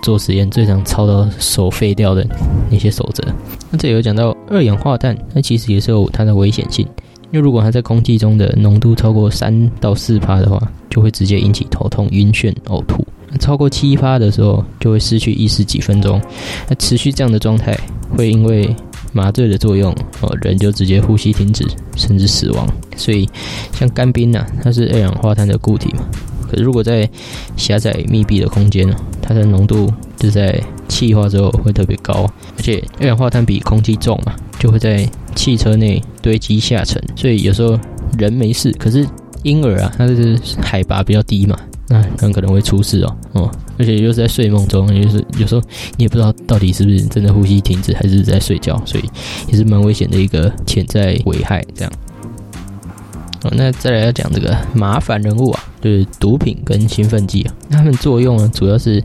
[0.00, 2.24] 做实验最常抄到手废掉的
[2.70, 3.22] 那些守则。
[3.68, 6.86] 那这里有讲到二氧化碳，那其实也是有它的危险性。
[7.32, 13.04] 因为如果它在空气中的浓度超过三到四帕的话，就会直接引起头痛、晕眩、呕吐。
[13.38, 16.20] 超过七发的时候，就会失去意识几分钟。
[16.68, 17.78] 那持续这样的状态，
[18.16, 18.74] 会因为
[19.12, 22.66] 麻醉的作用，哦，人就直接呼吸停止，甚至死亡。
[22.96, 23.28] 所以，
[23.72, 26.02] 像干冰啊，它是二氧化碳的固体嘛。
[26.50, 27.08] 可是如果在
[27.56, 37.78] 狭窄密闭的空间呢，它的浓度就在气化之后会特别高，而且二氧化碳比空气重嘛，就会在汽车内堆积下沉，所以有时候
[38.18, 39.06] 人没事，可是
[39.42, 41.54] 婴儿啊，它是海拔比较低嘛，
[41.88, 45.62] 那很可能会出事哦，哦，而且又是在睡梦中，也就是有时候
[45.96, 49.10] 你也不知道到底是不是真的呼吸停止，还是在睡觉，所以
[49.48, 51.92] 也是蛮危险的一个潜在危害，这样。
[53.44, 57.54] 哦，那再来要讲这个麻烦人物啊，就是毒品跟兴奋剂啊。
[57.70, 58.96] 它们作用呢，主要是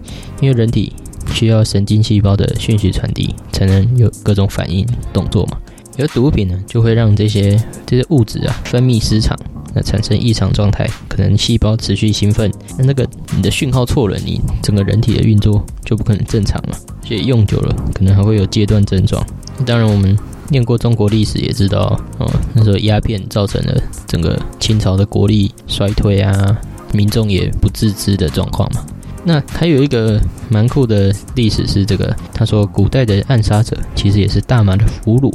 [0.42, 0.92] 因为人体
[1.32, 5.58] 需要神经细胞的讯息传递，才能有各种反应动作嘛。
[6.00, 9.38] 而毒品呢，就会让这些这些物质啊分泌失常，
[9.74, 16.78] 那产生异常状态，可能细胞持续兴奋，那那个你的讯号错了，你整个人体的运作就不可能正常了。
[17.04, 19.26] 所以用久了，可能还会有戒断症状。
[19.66, 20.18] 当然，我们
[20.50, 26.58] 念过中国历史也知道，哦，那时候鸦片造成了整个清朝的国力衰退啊，
[26.94, 28.86] 民众也不自知的状况嘛。
[29.26, 35.32] 那还有一个蛮酷的历史是这个，他说古代的暗杀者其实也是大麻的俘虏。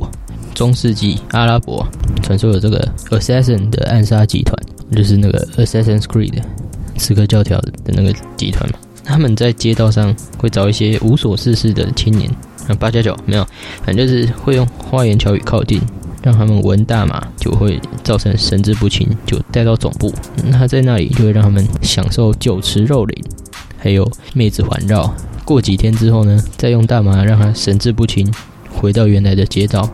[0.58, 1.86] 中世纪阿拉伯
[2.20, 6.34] 传说有这个 assassin 的暗杀集团，就是那个 Assassin's Creed
[6.96, 8.78] 刺客教条的那个集团嘛。
[9.04, 12.28] 他们在街道上会找一些无所事事的青年，
[12.66, 13.46] 啊，八加九没有，
[13.84, 15.80] 反正就是会用花言巧语靠近，
[16.24, 20.12] 让他们闻大麻，就会造成神志不清，就带到总部。
[20.44, 23.24] 那在那里就会让他们享受酒池肉林，
[23.78, 25.14] 还有妹子环绕。
[25.44, 28.28] 过几天之后呢，再用大麻让他神志不清。
[28.80, 29.88] 回到原来的街道，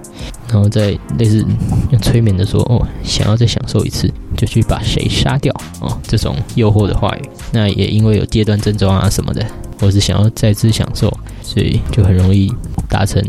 [0.49, 1.45] 然后再类似
[1.91, 9.45] 用催眠的说：“哦，想要再享受一次，就去把谁杀掉哦。”这种诱惑的话语，那也因为有阶段症状啊什么的，
[9.81, 12.53] 或是想要再次享受，所以就很容易
[12.89, 13.23] 达成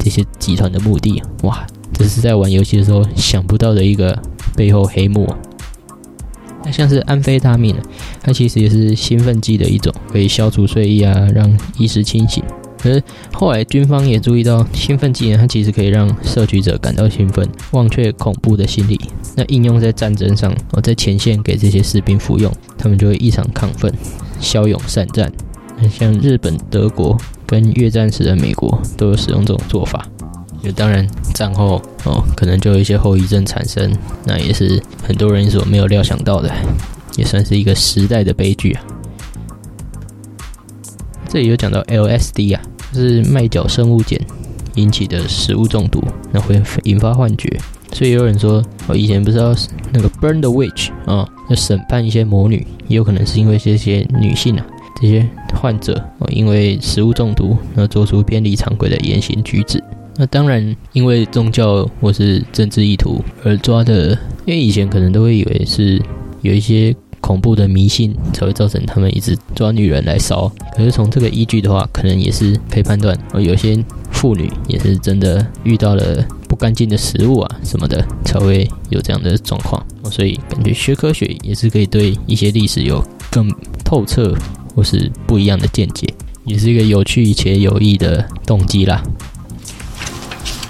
[0.00, 1.22] 这些集团的目的。
[1.42, 4.18] 哇，这是在玩游戏的时候想不到的一个
[4.56, 5.28] 背后黑幕。
[6.64, 7.76] 那像是安非他命，
[8.22, 12.42] 它其实也是兴奋剂的一种，可以消除睡意啊，让意识清醒。
[12.84, 19.00] 可是后来军方也注意到，兴奋剂呢，它其实可以让摄取者感到兴奋，忘却恐怖的心理。
[19.34, 23.90] 那应用在战争上，哦，在前线给这些士兵服用，他们就会异常亢奋，
[24.38, 25.32] 骁勇善战。
[25.90, 30.06] 像日本、德国跟越战时的美国都有使用这种做法。
[30.62, 33.90] 就当然战后哦，可能就有一些后遗症产生，
[34.26, 36.52] 那也是很多人所没有料想到的，
[37.16, 38.82] 也算是一个时代的悲剧啊。
[41.30, 42.60] 这里有讲到 LSD 啊。
[42.94, 44.18] 是麦角生物碱
[44.76, 46.02] 引起的食物中毒，
[46.32, 47.50] 那会引发幻觉。
[47.92, 49.54] 所以有人说，我以前不知道
[49.92, 54.66] 那个 burn the witch 啊，要审判一些魔女，也有可能是因为这些女性啊，
[55.00, 59.82] 这些患者哦，因为食物中毒，那做出偏离常规的言行举止。
[60.16, 66.00] 那当然，因为宗教或是政治意图而抓的，因为以前可能都会以为是
[66.42, 66.94] 有一些。
[67.24, 70.46] 恐怖的迷信才会造成他们一直抓女人来烧。
[70.76, 73.82] 可是从这个依据的话，可能也是可以判断，哦，有些
[74.12, 79.82] 妇女也是真的遇到了不干净的食物啊什么的，才会有这样的状况。
[80.10, 83.50] 所以感觉学科学也是可以对一些历史有更
[83.82, 84.36] 透彻
[84.76, 86.06] 或是不一样的见解，
[86.44, 89.02] 也是一个有趣且有益的动机啦。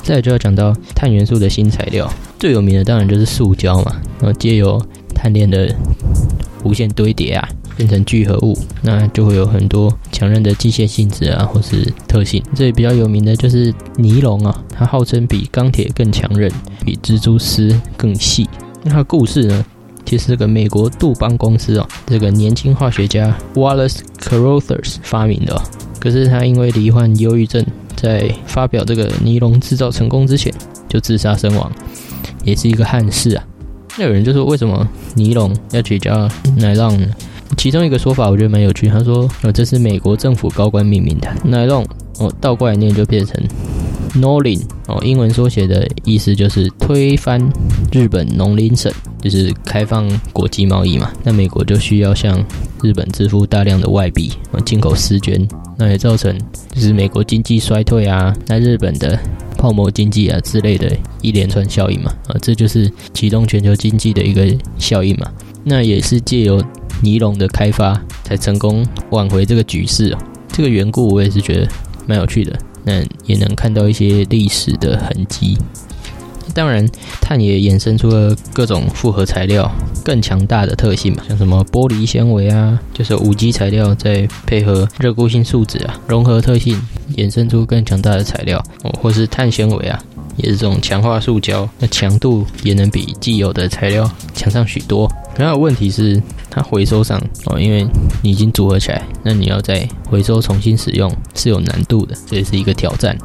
[0.04, 4.80] 再就要讲到碳元素的新材料，最有名的当然就是塑胶嘛，然后借由
[5.12, 5.74] 碳链的
[6.64, 12.42] 无限堆叠啊，变成聚合物，那就会有很多强韧的机械性质啊，或是特性。
[12.54, 16.50] 这里比较有名的就是尼龙啊，它号称比钢铁更强韧，
[16.84, 18.48] 比蜘蛛丝更细。
[18.82, 19.64] 那它故事呢，
[20.04, 25.60] 其实这个美国杜邦公司哦，这个年轻化学家 Wallace Carothers 发明的。
[26.00, 27.64] 可是他因为罹患忧郁症，
[27.96, 30.52] 在发表这个尼龙制造成功之前
[30.86, 31.72] 就自杀身亡，
[32.44, 33.44] 也是一个憾事啊。
[33.96, 37.06] 那有人就说，为什么尼龙要取叫奶浪呢？
[37.56, 41.84] 其中一个说法我觉得蛮有趣，他说：“哦，这是美国政府高官命名的奶浪。”
[42.18, 43.40] 哦，倒过来念就变成
[44.16, 44.60] Nolin。
[44.86, 47.40] 哦，英文缩写的意思就是推翻
[47.92, 51.12] 日本农林省，就是开放国际贸易嘛。
[51.22, 52.44] 那美国就需要向
[52.82, 54.32] 日本支付大量的外币，
[54.64, 56.36] 进口丝绢，那也造成
[56.72, 58.34] 就是美国经济衰退啊。
[58.48, 59.16] 那日本的。
[59.64, 64.46] 泡沫经济啊之类的一连串效应嘛，啊，这就是启动全球经济的一个
[64.76, 65.32] 效应嘛。
[65.64, 66.62] 那也是借由
[67.00, 70.18] 尼龙的开发，才成功挽回这个局势哦。
[70.48, 71.68] 这个缘故我也是觉得
[72.06, 75.56] 蛮有趣的，那也能看到一些历史的痕迹。
[76.54, 76.88] 当然，
[77.20, 79.70] 碳也衍生出了各种复合材料
[80.04, 86.80] 更强大的特性嘛，像什么玻璃纤维啊，就是无机材料再配合热固性树脂啊，融合特性
[87.16, 90.00] 衍生出更强大的材料哦，或是碳纤维啊，
[90.36, 95.10] 也是这种强化塑胶，那强度也能比既有的材料强上许多。
[95.36, 97.84] 然后问题是它回收上哦，因为
[98.22, 103.18] 你已经组合起来，那你要再回收重新使用是有难度的，这也是一个挑战。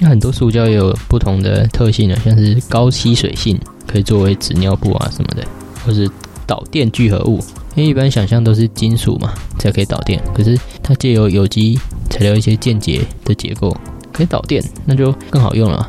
[0.00, 5.46] 那很多塑胶也有不同的特性呢，像是高吸水性，可以作为纸尿布啊什么的，
[5.84, 6.10] 或是
[6.46, 7.38] 导电聚合物。
[7.76, 13.76] 因为一般想象都是金属嘛才可以导电，可是它借由有机材料一些间接的结构
[14.12, 15.88] 可以导电，那就更好用了。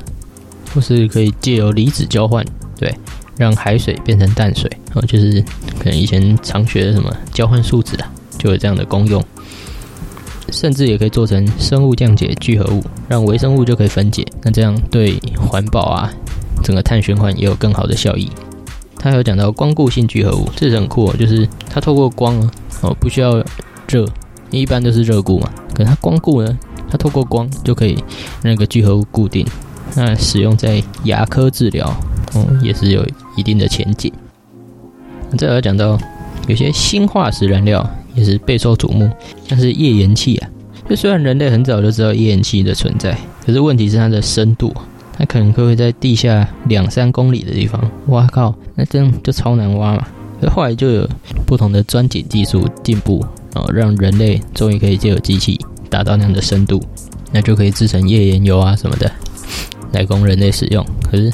[0.74, 2.46] 或是可以借由离子交换，
[2.78, 2.94] 对，
[3.36, 5.44] 让海水变成淡水，然后就是
[5.80, 9.22] 可能以前常学的什么交换树脂啊，就有这样的功用。
[10.52, 14.24] 甚至也可以做成生物降解聚合物，让微生物就可以分解。
[14.44, 15.18] 那这样对
[15.50, 16.14] 环保啊，
[16.64, 18.30] 整个碳循环也有更好的效益。
[18.98, 22.38] 它有讲到光固性聚合物，这是很酷哦，就是它透过光
[22.82, 23.44] 哦，不需要
[23.88, 24.06] 热，
[24.52, 26.56] 一般都是热固嘛，可它光固呢，
[26.88, 28.04] 它透过光就可以
[28.44, 29.44] 那个聚合物固定，
[29.96, 31.88] 那使用在牙科治疗，
[32.36, 33.04] 哦，也是有
[33.36, 34.14] 一定的前景。
[35.38, 35.98] 再来讲到
[36.48, 39.10] 有些新化石燃料也是备受瞩目，
[39.48, 40.50] 像是页岩气啊。
[40.90, 44.74] 就虽然人类很早就知道页岩气的存在，可是问题是它的深度，
[45.18, 47.80] 它可能会在地下两三公里的地方。
[48.08, 50.06] 哇靠，那这样就超难挖嘛。
[50.42, 51.10] 可后来就有
[51.46, 53.24] 不同的钻井技术进步，
[53.54, 55.58] 哦，让人类终于可以借由机器
[55.90, 56.82] 达到那样的深度，
[57.32, 59.10] 那就可以制成页岩油啊什么的，
[59.94, 60.86] 来供人类使用。
[61.10, 61.32] 可是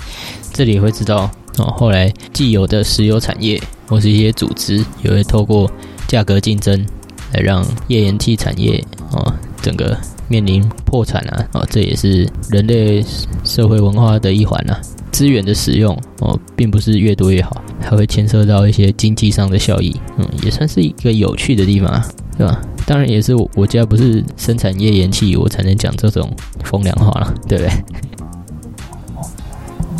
[0.53, 3.59] 这里会知道，哦，后来既有的石油产业。
[3.87, 5.69] 或是一些组织也会透过
[6.07, 6.85] 价格竞争
[7.33, 9.97] 来让页岩气产业哦整个
[10.27, 13.03] 面临破产啊哦这也是人类
[13.43, 14.77] 社会文化的一环呐。
[15.11, 22.05] 资源的使用哦并不是越多越好，还会牵涉到一些经济上的效益，嗯也算是一个有趣的地方啊，
[22.37, 22.61] 对吧？
[22.85, 26.31] 当然也是我家不是生产页岩气，我才能讲这种
[26.63, 27.73] 风凉话了，对不对？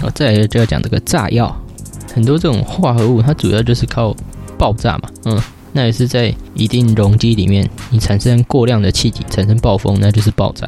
[0.04, 1.56] 哦，再来就要讲这个炸药。
[2.18, 4.12] 很多这种化合物，它主要就是靠
[4.58, 5.40] 爆炸嘛，嗯，
[5.72, 10.68] 那也是在一定容积里面，你产生过量的气体，产生暴风，那就是爆炸。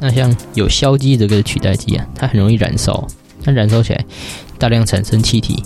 [0.00, 3.06] 那像有硝基这个取代剂啊，它很容易燃烧，
[3.44, 4.02] 它燃烧起来
[4.58, 5.62] 大量产生气体，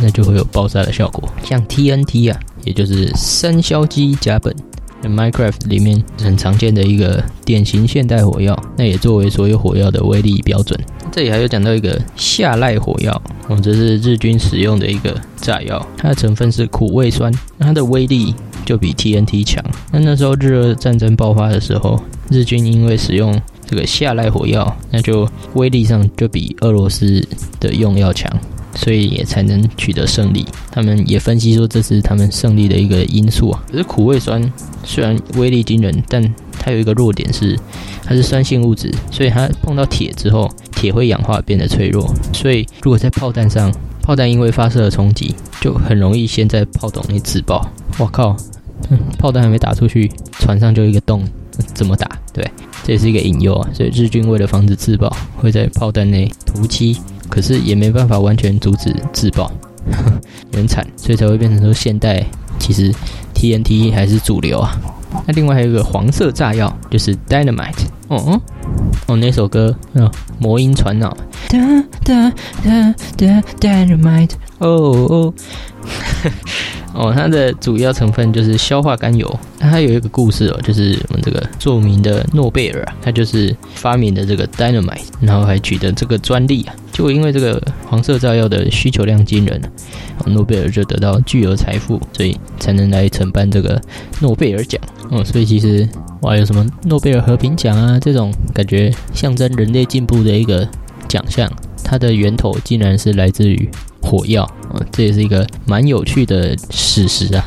[0.00, 1.28] 那就会有爆炸的效果。
[1.44, 4.54] 像 TNT 啊，也就是三硝基甲苯。
[5.02, 10.80] Minecraft 里面很常见的一个典型现代火药，那也作为所有火药的威力标准。
[11.12, 19.62] 这里还有讲到一个下濑火药，哦，这是日军使用的一个炸药，它的成分是苦味酸，它的威力就比 TNT 强。
[19.92, 27.22] 那那时候日俄战争爆发的时候，日军因为使用这个下濑火药，那就威力上就比俄罗斯
[27.60, 28.32] 的用药强。
[28.74, 30.46] 所以也才能取得胜利。
[30.70, 33.62] 他们也分析说，这是他们胜利的一个因素啊。
[33.70, 34.42] 可是苦味酸
[34.84, 36.22] 虽然威力惊人，但
[36.58, 37.58] 它有一个弱点是，
[38.04, 42.12] 它是酸性物质，所以它碰到铁之后，铁会氧化变得脆弱。
[42.32, 47.68] 所以如果在炮弹上，炮弹因为发射了冲击，就很容易先在炮筒内自爆。
[47.98, 48.36] 我靠，
[49.18, 51.24] 炮弹还没打出去，船上就一个洞，
[51.74, 52.08] 怎么打？
[52.32, 52.50] 对，
[52.84, 53.68] 这也是一个引诱啊。
[53.72, 56.96] 所以日军为了防止自爆，会在炮弹内涂漆。
[57.28, 59.50] 可是也没办法完全阻止自爆，
[60.52, 62.24] 很惨，所以才会变成说现代
[62.58, 62.92] 其实
[63.34, 64.76] TNT 还是主流啊。
[65.26, 67.86] 那另外还有一个黄色炸药，就是 Dynamite。
[68.08, 68.40] 哦
[69.06, 71.16] 哦，那首歌嗯，魔音传脑。
[71.48, 71.58] 哒
[72.04, 72.30] 哒
[72.62, 74.30] 哒哒 Dynamite。
[74.58, 75.34] 哦哦。
[76.94, 79.38] 哦，它的主要成分就是硝化甘油。
[79.58, 86.74] 它有一个故事哦，就是我们这个著名的诺贝尔啊，他就是发明的这个 dynamite，然后还取得这个专利啊。
[86.92, 89.60] 就因为这个黄色炸药的需求量惊人，
[90.26, 93.80] 诺贝尔就得到巨额财富，所以才能来承办这个
[94.20, 94.80] 诺贝尔奖。
[95.10, 95.88] 哦，所以其实
[96.20, 100.68] 哇，有什么诺贝尔和平奖啊这种感觉象征人类进步的一个
[101.08, 101.50] 奖项，
[101.82, 103.68] 它的源头竟然是来自于。
[104.04, 107.46] 火药啊，这也是一个蛮有趣的史实啊。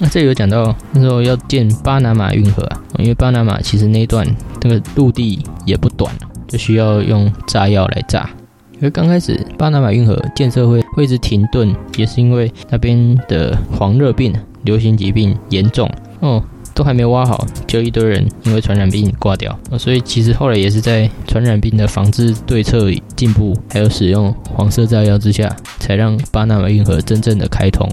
[0.00, 4.26] 那这里有讲到那时候要建巴拿马运河啊，因为巴拿马其实那段
[4.60, 6.12] 那个陆地也不短，
[6.54, 8.30] 就需要用炸药来炸。
[8.74, 15.90] 因为刚开始巴拿马运河建设会会一直停顿，也是因为那边的黄热病流行疾病严重
[16.20, 16.40] 哦。
[16.76, 27.88] 都还没挖好，就一堆人因为传染病挂掉所以其实后来也是在传染病的防治对策进步，还有使用黄色炸药之下，才让巴拿马运河真正的开通。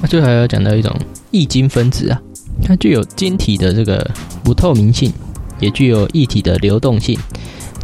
[0.00, 0.94] 那最后还要讲到一种
[1.30, 2.20] 液晶分子啊，
[2.62, 4.10] 它具有晶体的这个
[4.42, 5.10] 不透明性，
[5.58, 7.18] 也具有液体的流动性。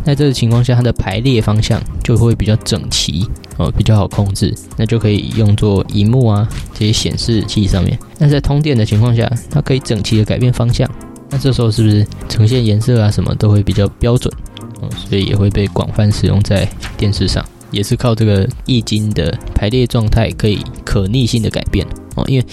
[0.04, 3.26] 在这个情况下，它的排列方向就会比较整齐
[3.58, 7.98] 哦，比较好控制，那就可以用作荧幕啊这些显示器上面。
[8.18, 10.90] 那在通电的情况下，它可以整齐的改变方向，
[11.28, 14.32] 那这时候是不是呈现颜色啊什么都会比较标准
[14.80, 14.88] 哦？
[15.08, 22.46] 所以也会被广泛使用在电视上，也是靠这个液晶的排列状态可以可逆性的改变哦，因为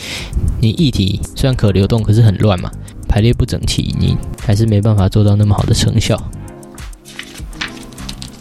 [0.60, 2.70] 你液体虽然可流动，可是很乱嘛，
[3.08, 6.22] 排列不整齐，你还是没办法做到那么好的成效。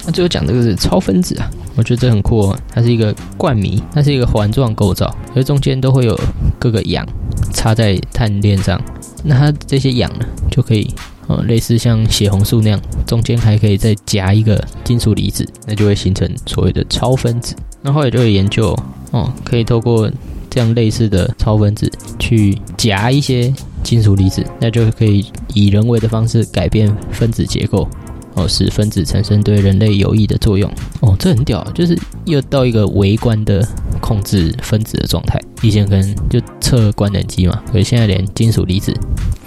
[0.07, 2.57] 那最后讲这个是超分子啊，我觉得这很酷哦。
[2.73, 6.19] 它是一个冠醚，它是一个环状构造，而中间都会有
[6.61, 7.05] 各个氧
[7.53, 8.81] 插在碳链上。
[9.25, 10.89] 那它这些氧呢，就可以
[11.27, 17.57] 呃类似像血红素那样，中间还可以再夹一个金属离子，那就会形成所谓的超分子。
[17.83, 18.79] 那后来就有研究
[19.11, 20.09] 哦，可以透过
[20.49, 21.91] 这样类似的超分子
[22.21, 23.53] 去夹一些
[23.83, 27.89] 金属离子，那就可以以人为的方式改变分子结构。
[28.37, 30.71] 哦，使分子产生对人类有益的作用。
[31.01, 33.67] 哦，这很屌，就是又到一个微观的
[34.01, 35.41] 控制分子的状态。
[35.63, 38.95] 以前可能就测光能机嘛，所以现在连金属离子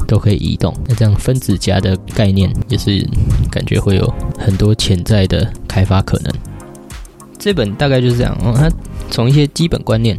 [0.08, 0.74] 都可以移动。
[0.88, 3.08] 那这样分子夹的概念也是
[3.52, 6.34] 感觉会有很多潜在的开发可能。
[7.40, 8.70] 这本大概就是这样哦，它
[9.10, 10.16] 从一些基本观念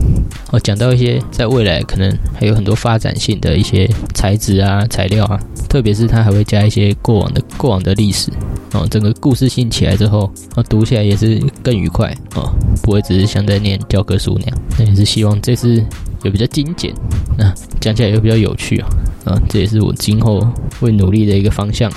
[0.50, 8.32] 哦讲到一些在未来可能还有很多发展性的一些材质啊、材料啊，特别是它还会加一些过往的过往的历史
[8.72, 12.50] 哦，整个故事性起来之后，哦读起来也是更愉快哦，
[12.82, 14.58] 不会只是像在念教科书那样。
[14.78, 15.84] 那也是希望这次
[16.22, 16.94] 有比较精简，
[17.36, 18.88] 那讲起来也比较有趣啊，
[19.26, 20.40] 啊，这也是我今后
[20.80, 21.92] 会努力的一个方向。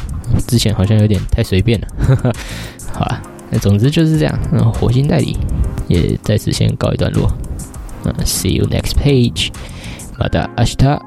[0.47, 2.31] 之前好像有点太随便了，哈哈
[2.91, 3.32] 好了。
[3.53, 5.37] 那总之就是这样，嗯，火星代理
[5.87, 7.31] 也在此先告一段落，
[8.03, 9.49] 嗯，See you next page，
[10.17, 10.99] 马达阿西塔。